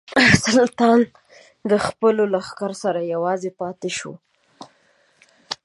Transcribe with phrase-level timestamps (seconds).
[0.53, 0.99] سلطان
[1.69, 4.13] له خپلو لښکرو سره یوازې پاته شو.